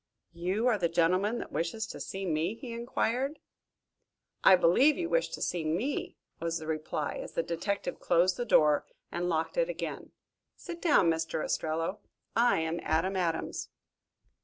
"You 0.33 0.65
are 0.65 0.79
the 0.79 0.89
gentleman 0.89 1.37
that 1.37 1.51
wishes 1.51 1.85
to 1.85 1.99
see 1.99 2.25
me?" 2.25 2.55
he 2.55 2.73
inquired. 2.73 3.37
"I 4.43 4.55
believe 4.55 4.97
you 4.97 5.09
wish 5.09 5.29
to 5.29 5.43
see 5.43 5.63
me," 5.63 6.17
was 6.39 6.57
the 6.57 6.65
reply, 6.65 7.19
as 7.21 7.33
the 7.33 7.43
detective 7.43 7.99
closed 7.99 8.35
the 8.35 8.43
door 8.43 8.87
and 9.11 9.29
locked 9.29 9.57
it 9.57 9.69
again. 9.69 10.11
"Sit 10.55 10.81
down, 10.81 11.11
Mr. 11.11 11.43
Ostrello. 11.43 11.99
I 12.35 12.61
am 12.61 12.79
Adam 12.81 13.15
Adams." 13.15 13.69